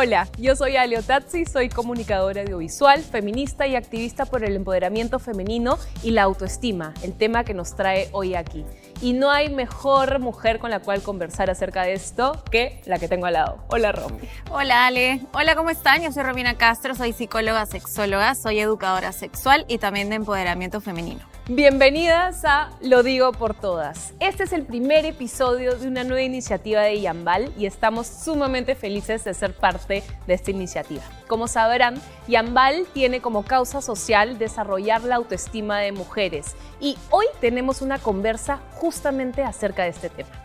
[0.00, 5.76] Hola, yo soy Alio Tazzi, soy comunicadora audiovisual, feminista y activista por el empoderamiento femenino
[6.04, 8.64] y la autoestima, el tema que nos trae hoy aquí.
[9.02, 13.08] Y no hay mejor mujer con la cual conversar acerca de esto que la que
[13.08, 13.58] tengo al lado.
[13.70, 14.20] Hola, Romy.
[14.52, 15.20] Hola, Ale.
[15.32, 16.00] Hola, ¿cómo están?
[16.00, 21.26] Yo soy Romina Castro, soy psicóloga sexóloga, soy educadora sexual y también de empoderamiento femenino.
[21.50, 24.12] Bienvenidas a Lo Digo por Todas.
[24.20, 29.24] Este es el primer episodio de una nueva iniciativa de Yambal y estamos sumamente felices
[29.24, 31.00] de ser parte de esta iniciativa.
[31.26, 31.94] Como sabrán,
[32.26, 38.60] Yambal tiene como causa social desarrollar la autoestima de mujeres y hoy tenemos una conversa
[38.72, 40.44] justamente acerca de este tema.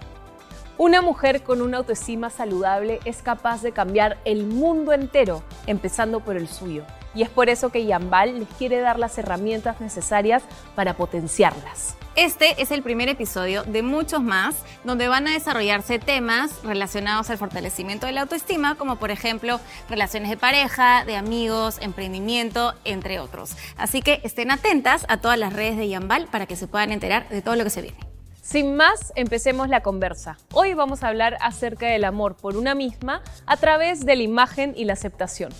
[0.78, 6.38] Una mujer con una autoestima saludable es capaz de cambiar el mundo entero, empezando por
[6.38, 6.86] el suyo
[7.16, 10.44] y es por eso que Yambal les quiere dar las herramientas necesarias
[10.76, 11.96] para potenciarlas.
[12.16, 17.40] Este es el primer episodio de muchos más donde van a desarrollarse temas relacionados al
[17.40, 23.56] fortalecimiento de la autoestima, como por ejemplo relaciones de pareja, de amigos, emprendimiento, entre otros.
[23.78, 27.28] Así que estén atentas a todas las redes de Yambal para que se puedan enterar
[27.30, 27.98] de todo lo que se viene.
[28.44, 30.38] Sin más, empecemos la conversa.
[30.52, 34.74] Hoy vamos a hablar acerca del amor por una misma a través de la imagen
[34.76, 35.52] y la aceptación.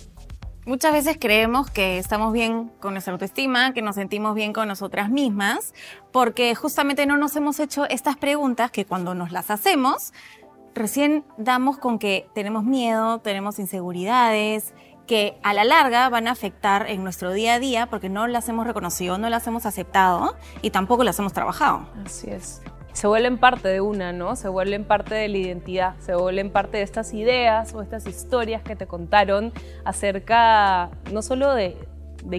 [0.66, 5.10] Muchas veces creemos que estamos bien con nuestra autoestima, que nos sentimos bien con nosotras
[5.10, 5.74] mismas,
[6.10, 10.14] porque justamente no nos hemos hecho estas preguntas que cuando nos las hacemos,
[10.74, 14.72] recién damos con que tenemos miedo, tenemos inseguridades,
[15.06, 18.48] que a la larga van a afectar en nuestro día a día porque no las
[18.48, 21.86] hemos reconocido, no las hemos aceptado y tampoco las hemos trabajado.
[22.06, 22.62] Así es
[22.94, 24.36] se vuelven parte de una, ¿no?
[24.36, 28.62] Se vuelven parte de la identidad, se vuelven parte de estas ideas o estas historias
[28.62, 29.52] que te contaron
[29.84, 31.76] acerca no solo de,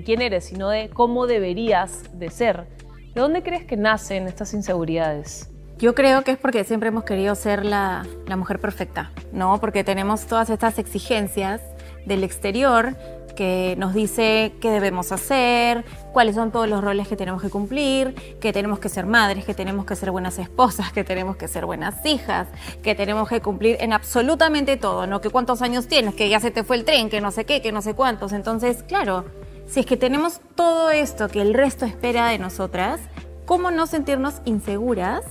[0.05, 2.67] quién eres, sino de cómo deberías de ser.
[3.13, 5.51] ¿De dónde crees que nacen estas inseguridades?
[5.77, 8.05] Yo creo que es porque siempre hemos querido ser la
[8.37, 9.59] mujer perfecta, ¿no?
[9.59, 11.61] Porque tenemos todas estas exigencias
[12.05, 12.95] del exterior
[13.35, 18.15] que nos dice qué debemos hacer, cuáles son todos los roles que tenemos que cumplir,
[18.39, 21.65] que tenemos que ser madres, que tenemos que ser buenas esposas, que tenemos que ser
[21.65, 22.47] buenas hijas,
[22.81, 25.21] que tenemos que cumplir en absolutamente todo, ¿no?
[25.21, 27.61] Que cuántos años tienes, que ya se te fue el tren, que no sé qué,
[27.61, 28.33] que no sé cuántos.
[28.33, 29.25] Entonces, claro,
[29.67, 32.99] si es que tenemos todo esto que el resto espera de nosotras,
[33.45, 35.23] ¿cómo no sentirnos inseguras?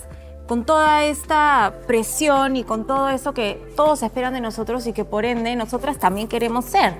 [0.46, 5.04] Con toda esta presión y con todo eso que todos esperan de nosotros y que
[5.04, 6.94] por ende nosotras también queremos ser.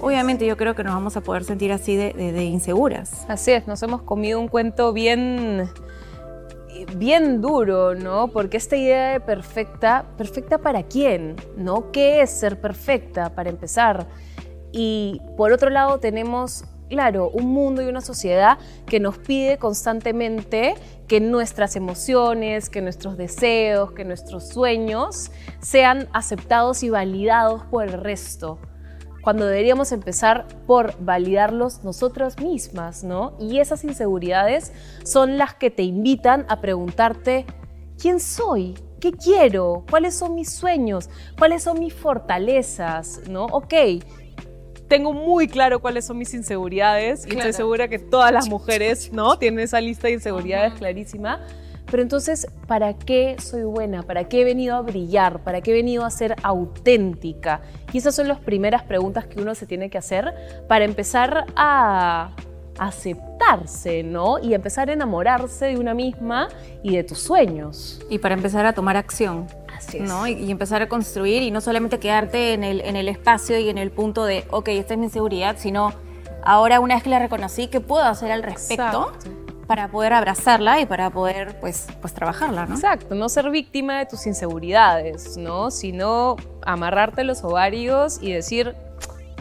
[0.00, 3.26] Obviamente yo creo que nos vamos a poder sentir así de, inseguras.
[3.28, 5.68] Así es, nos hemos comido un cuento bien
[6.96, 8.28] bien duro, ¿no?
[8.28, 11.36] Porque esta idea de perfecta, ¿perfecta para quién?
[11.56, 11.90] ¿No?
[11.90, 14.06] ¿Qué es ser perfecta para empezar?
[14.72, 20.74] Y por otro lado tenemos claro, un mundo y una sociedad que nos pide constantemente
[21.08, 25.30] que nuestras emociones, que nuestros deseos, que nuestros sueños
[25.60, 28.58] sean aceptados y validados por el resto
[29.26, 33.36] cuando deberíamos empezar por validarlos nosotras mismas, ¿no?
[33.40, 34.72] Y esas inseguridades
[35.02, 37.44] son las que te invitan a preguntarte,
[38.00, 38.74] ¿quién soy?
[39.00, 39.84] ¿Qué quiero?
[39.90, 41.10] ¿Cuáles son mis sueños?
[41.36, 43.22] ¿Cuáles son mis fortalezas?
[43.28, 43.46] ¿No?
[43.46, 43.74] Ok,
[44.88, 49.38] tengo muy claro cuáles son mis inseguridades y estoy segura que todas las mujeres, ¿no?
[49.38, 51.40] Tienen esa lista de inseguridades clarísima.
[51.90, 54.02] Pero entonces, ¿para qué soy buena?
[54.02, 55.44] ¿Para qué he venido a brillar?
[55.44, 57.60] ¿Para qué he venido a ser auténtica?
[57.92, 60.34] Y esas son las primeras preguntas que uno se tiene que hacer
[60.68, 62.32] para empezar a
[62.78, 64.38] aceptarse, ¿no?
[64.40, 66.48] Y empezar a enamorarse de una misma
[66.82, 68.00] y de tus sueños.
[68.10, 69.46] Y para empezar a tomar acción.
[70.00, 70.26] ¿No?
[70.26, 73.78] Y, empezar a construir y no solamente quedarte en el, en el espacio y en
[73.78, 75.92] el punto de, ok, esta es mi inseguridad, sino
[76.44, 79.12] ahora una vez que la reconocí, ¿qué puedo hacer al respecto?
[79.66, 82.74] para poder abrazarla y para poder pues, pues trabajarla, ¿no?
[82.74, 85.70] Exacto, no ser víctima de tus inseguridades, ¿no?
[85.70, 88.74] Sino amarrarte los ovarios y decir,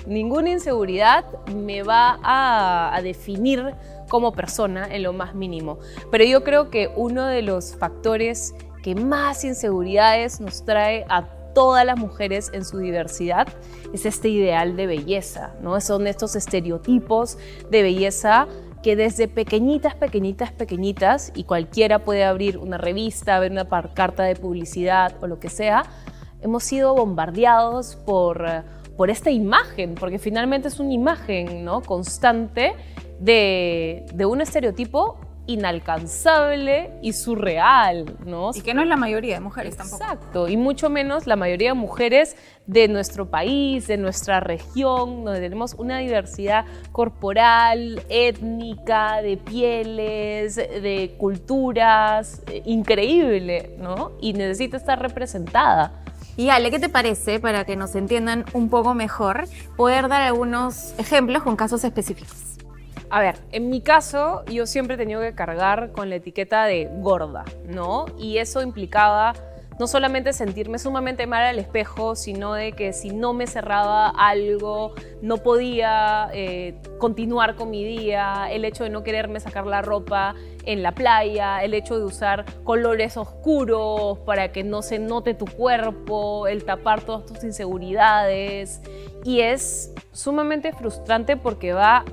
[0.07, 3.75] ninguna inseguridad me va a, a definir
[4.09, 5.79] como persona en lo más mínimo.
[6.11, 8.53] Pero yo creo que uno de los factores
[8.85, 11.23] que más inseguridades nos trae a
[11.55, 13.47] todas las mujeres en su diversidad
[13.91, 15.81] es este ideal de belleza, ¿no?
[15.81, 17.39] Son estos estereotipos
[17.71, 18.47] de belleza
[18.83, 24.35] que desde pequeñitas, pequeñitas, pequeñitas, y cualquiera puede abrir una revista, ver una carta de
[24.35, 25.81] publicidad o lo que sea,
[26.43, 28.45] hemos sido bombardeados por,
[28.95, 31.81] por esta imagen, porque finalmente es una imagen ¿no?
[31.81, 32.75] constante
[33.19, 38.51] de, de un estereotipo inalcanzable y surreal, ¿no?
[38.53, 40.03] Y que no es la mayoría de mujeres tampoco.
[40.03, 42.35] Exacto, y mucho menos la mayoría de mujeres
[42.67, 51.15] de nuestro país, de nuestra región, donde tenemos una diversidad corporal, étnica, de pieles, de
[51.17, 54.13] culturas, eh, increíble, ¿no?
[54.19, 56.03] Y necesita estar representada.
[56.37, 59.45] Y Ale, ¿qué te parece, para que nos entiendan un poco mejor,
[59.77, 62.54] poder dar algunos ejemplos con casos específicos?
[63.09, 66.89] A ver, en mi caso, yo siempre he tenido que cargar con la etiqueta de
[66.99, 68.05] gorda, ¿no?
[68.17, 69.33] Y eso implicaba
[69.79, 74.93] no solamente sentirme sumamente mal al espejo, sino de que si no me cerraba algo,
[75.21, 80.33] no podía eh, continuar con mi día, el hecho de no quererme sacar la ropa
[80.63, 85.45] en la playa, el hecho de usar colores oscuros para que no se note tu
[85.45, 88.81] cuerpo, el tapar todas tus inseguridades.
[89.25, 92.05] Y es sumamente frustrante porque va,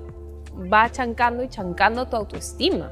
[0.73, 2.91] va chancando y chancando tu autoestima.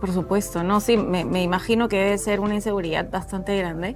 [0.00, 3.94] Por supuesto, no, sí, me, imagino que debe ser una inseguridad bastante grande.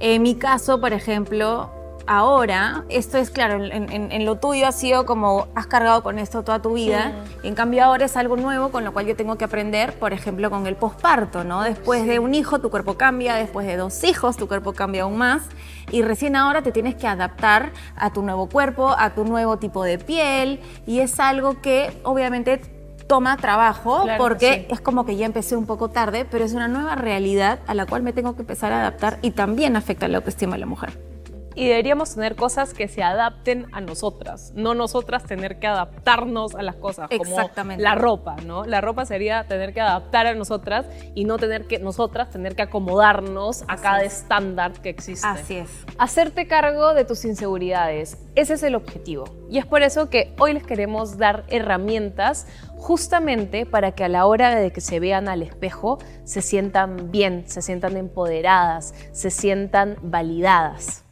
[0.00, 1.70] En mi caso, por ejemplo,
[2.06, 6.60] ahora, esto es claro, en, lo tuyo ha sido como has cargado con esto toda
[6.60, 7.12] tu vida,
[7.42, 10.50] en cambio ahora es algo nuevo con lo cual yo tengo que aprender, por ejemplo,
[10.50, 11.62] con el posparto, ¿no?
[11.62, 15.18] Después de un hijo tu cuerpo cambia, después de dos hijos tu cuerpo cambia aún
[15.18, 15.42] más
[15.90, 19.84] y recién ahora te tienes que adaptar a tu nuevo cuerpo, a tu nuevo tipo
[19.84, 22.60] de piel y es algo que obviamente
[23.06, 26.94] toma trabajo porque es como que ya empecé un poco tarde, pero es una nueva
[26.94, 30.54] realidad a la cual me tengo que empezar a adaptar y también afecta la autoestima
[30.54, 31.15] de la mujer
[31.56, 36.62] y deberíamos tener cosas que se adapten a nosotras, no nosotras tener que adaptarnos a
[36.62, 37.82] las cosas, Exactamente.
[37.82, 38.64] como la ropa, ¿no?
[38.64, 42.62] La ropa sería tener que adaptar a nosotras y no tener que nosotras tener que
[42.62, 45.26] acomodarnos a cada estándar que existe.
[45.26, 45.70] Así es.
[45.98, 49.24] Hacerte cargo de tus inseguridades, ese es el objetivo.
[49.48, 54.26] Y es por eso que hoy les queremos dar herramientas justamente para que a la
[54.26, 59.96] hora de que se vean al espejo se sientan bien, se sientan empoderadas, se sientan
[60.02, 61.05] validadas.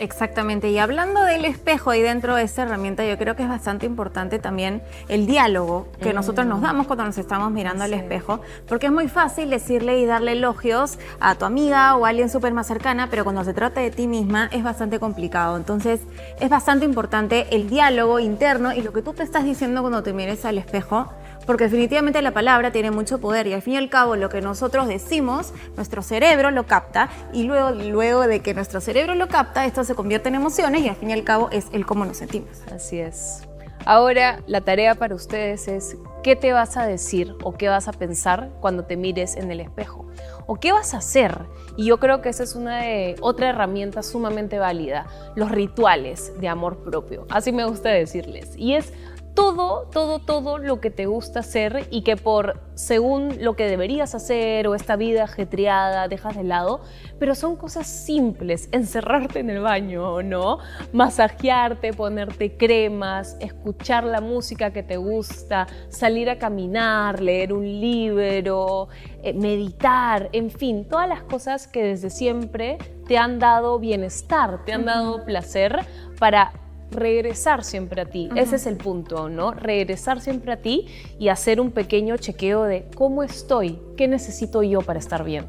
[0.00, 3.84] Exactamente, y hablando del espejo y dentro de esta herramienta, yo creo que es bastante
[3.84, 8.86] importante también el diálogo que nosotros nos damos cuando nos estamos mirando al espejo, porque
[8.86, 12.68] es muy fácil decirle y darle elogios a tu amiga o a alguien súper más
[12.68, 15.56] cercana, pero cuando se trata de ti misma es bastante complicado.
[15.56, 16.00] Entonces,
[16.38, 20.12] es bastante importante el diálogo interno y lo que tú te estás diciendo cuando te
[20.12, 21.08] mires al espejo
[21.48, 24.42] porque definitivamente la palabra tiene mucho poder y al fin y al cabo lo que
[24.42, 29.64] nosotros decimos, nuestro cerebro lo capta y luego, luego de que nuestro cerebro lo capta,
[29.64, 32.18] esto se convierte en emociones y al fin y al cabo es el cómo nos
[32.18, 32.50] sentimos.
[32.70, 33.48] Así es.
[33.86, 37.92] Ahora la tarea para ustedes es qué te vas a decir o qué vas a
[37.92, 40.06] pensar cuando te mires en el espejo
[40.46, 41.38] o qué vas a hacer.
[41.78, 42.82] Y yo creo que esa es una
[43.20, 47.26] otra herramienta sumamente válida, los rituales de amor propio.
[47.30, 48.50] Así me gusta decirles.
[48.56, 48.92] Y es
[49.38, 54.16] todo, todo, todo lo que te gusta hacer y que por según lo que deberías
[54.16, 56.80] hacer o esta vida ajetreada dejas de lado,
[57.20, 60.58] pero son cosas simples, encerrarte en el baño, ¿no?
[60.92, 68.88] Masajearte, ponerte cremas, escuchar la música que te gusta, salir a caminar, leer un libro,
[69.22, 74.72] eh, meditar, en fin, todas las cosas que desde siempre te han dado bienestar, te
[74.72, 75.86] han dado placer
[76.18, 76.50] para
[76.90, 78.28] regresar siempre a ti.
[78.34, 79.52] Ese es el punto, ¿no?
[79.52, 80.86] Regresar siempre a ti
[81.18, 85.46] y hacer un pequeño chequeo de cómo estoy, qué necesito yo para estar bien.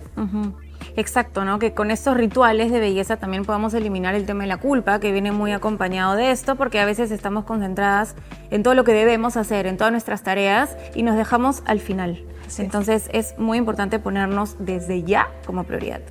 [0.96, 1.60] Exacto, ¿no?
[1.60, 5.12] Que con estos rituales de belleza también podamos eliminar el tema de la culpa, que
[5.12, 8.16] viene muy acompañado de esto, porque a veces estamos concentradas
[8.50, 12.24] en todo lo que debemos hacer, en todas nuestras tareas, y nos dejamos al final.
[12.58, 16.02] Entonces es muy importante ponernos desde ya como prioridad.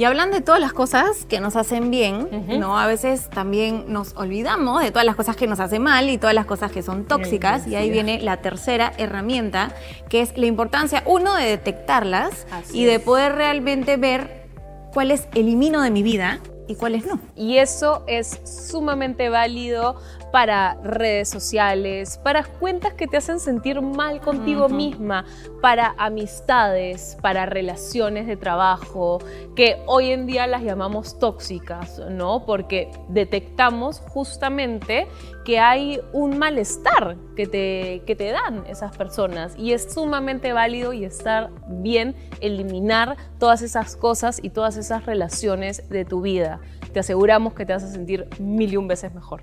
[0.00, 2.26] Y hablan de todas las cosas que nos hacen bien,
[2.58, 2.78] ¿no?
[2.78, 6.34] A veces también nos olvidamos de todas las cosas que nos hacen mal y todas
[6.34, 7.66] las cosas que son tóxicas.
[7.66, 9.74] y ahí viene la tercera herramienta,
[10.08, 14.46] que es la importancia, uno, de detectarlas y de poder realmente ver
[14.94, 17.20] cuáles elimino de mi vida y cuáles no.
[17.36, 20.00] Y eso es sumamente válido
[20.32, 25.24] para redes sociales, para cuentas que te hacen sentir mal contigo misma,
[25.60, 29.18] para amistades, para relaciones de trabajo,
[29.56, 32.44] que hoy en día las llamamos tóxicas, ¿no?
[32.46, 35.06] Porque detectamos justamente
[35.44, 40.92] que hay un malestar que te, que te dan esas personas y es sumamente válido
[40.92, 46.60] y estar bien eliminar todas esas cosas y todas esas relaciones de tu vida.
[46.92, 49.42] Te aseguramos que te vas a sentir mil y un veces mejor.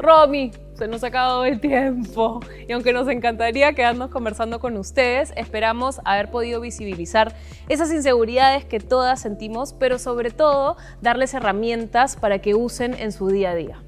[0.00, 5.30] Romy, se nos ha acabado el tiempo y aunque nos encantaría quedarnos conversando con ustedes,
[5.36, 7.34] esperamos haber podido visibilizar
[7.68, 13.28] esas inseguridades que todas sentimos, pero sobre todo darles herramientas para que usen en su
[13.28, 13.82] día a día.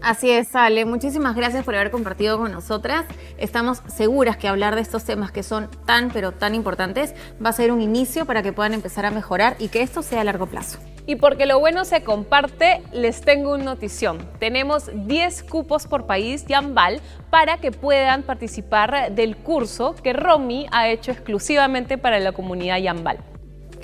[0.00, 0.84] Así es, Ale.
[0.84, 3.04] Muchísimas gracias por haber compartido con nosotras.
[3.36, 7.14] Estamos seguras que hablar de estos temas que son tan, pero tan importantes
[7.44, 10.20] va a ser un inicio para que puedan empezar a mejorar y que esto sea
[10.20, 10.78] a largo plazo.
[11.06, 14.18] Y porque lo bueno se comparte, les tengo una notición.
[14.38, 17.00] Tenemos 10 cupos por país Yambal
[17.30, 23.18] para que puedan participar del curso que Romy ha hecho exclusivamente para la comunidad Yambal.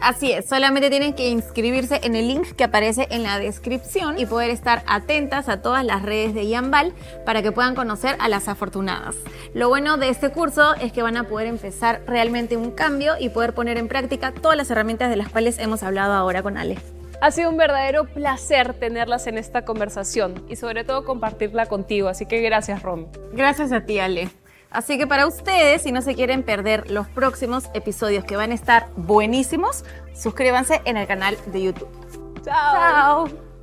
[0.04, 4.26] Así es, solamente tienen que inscribirse en el link que aparece en la descripción y
[4.26, 6.92] poder estar atentas a todas las redes de Yambal
[7.24, 9.16] para que puedan conocer a las afortunadas.
[9.54, 13.30] Lo bueno de este curso es que van a poder empezar realmente un cambio y
[13.30, 16.76] poder poner en práctica todas las herramientas de las cuales hemos hablado ahora con Ale.
[17.22, 22.26] Ha sido un verdadero placer tenerlas en esta conversación y sobre todo compartirla contigo, así
[22.26, 23.06] que gracias Rom.
[23.32, 24.28] Gracias a ti Ale.
[24.74, 28.54] Así que para ustedes, si no se quieren perder los próximos episodios que van a
[28.54, 31.88] estar buenísimos, suscríbanse en el canal de YouTube.
[32.44, 33.28] Chao.
[33.28, 33.53] Chao.